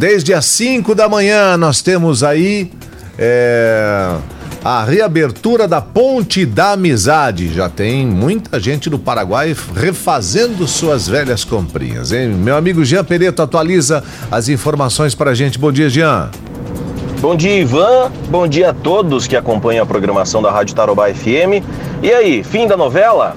[0.00, 2.70] Desde as 5 da manhã nós temos aí
[3.18, 4.14] é,
[4.64, 7.52] a reabertura da Ponte da Amizade.
[7.52, 12.28] Já tem muita gente do Paraguai refazendo suas velhas comprinhas, hein?
[12.28, 15.58] Meu amigo Jean Pereto atualiza as informações pra gente.
[15.58, 16.30] Bom dia, Jean.
[17.20, 18.12] Bom dia, Ivan.
[18.30, 21.66] Bom dia a todos que acompanham a programação da Rádio Tarobá FM.
[22.04, 23.34] E aí, fim da novela?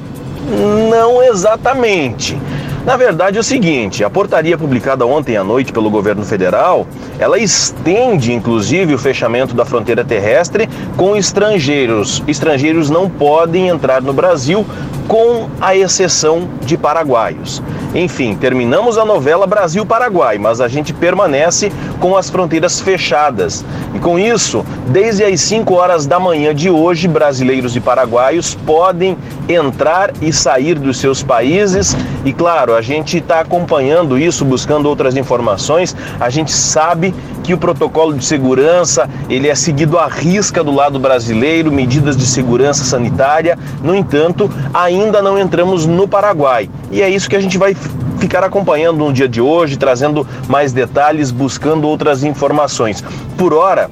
[0.91, 2.37] Não exatamente.
[2.83, 6.87] Na verdade é o seguinte, a portaria publicada ontem à noite pelo governo federal,
[7.19, 12.23] ela estende inclusive o fechamento da fronteira terrestre com estrangeiros.
[12.27, 14.65] Estrangeiros não podem entrar no Brasil
[15.07, 17.61] com a exceção de paraguaios.
[17.93, 23.65] Enfim, terminamos a novela Brasil-Paraguai, mas a gente permanece com as fronteiras fechadas.
[23.93, 29.17] E com isso, desde as 5 horas da manhã de hoje, brasileiros e paraguaios podem
[29.49, 31.95] entrar e sair dos seus países.
[32.23, 35.95] E claro, a gente está acompanhando isso, buscando outras informações.
[36.19, 40.99] A gente sabe que o protocolo de segurança ele é seguido à risca do lado
[40.99, 43.57] brasileiro, medidas de segurança sanitária.
[43.83, 46.69] No entanto, ainda não entramos no Paraguai.
[46.91, 47.75] E é isso que a gente vai
[48.19, 53.03] ficar acompanhando no dia de hoje, trazendo mais detalhes, buscando outras informações.
[53.37, 53.89] Por hora,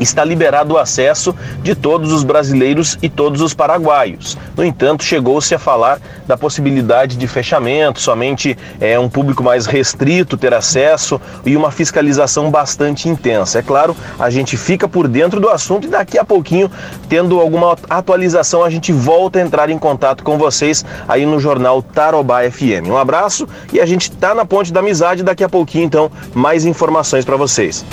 [0.00, 4.36] está liberado o acesso de todos os brasileiros e todos os paraguaios.
[4.56, 10.36] No entanto, chegou-se a falar da possibilidade de fechamento, somente é, um público mais restrito
[10.36, 13.58] ter acesso e uma fiscalização bastante intensa.
[13.58, 16.70] É claro, a gente fica por dentro do assunto e daqui a pouquinho,
[17.08, 21.82] tendo alguma atualização, a gente volta a entrar em contato com vocês aí no jornal
[21.82, 22.88] Tarobá FM.
[22.88, 26.64] Um abraço e a gente está na Ponte da Amizade daqui a pouquinho, então, mais
[26.64, 27.84] informações para vocês.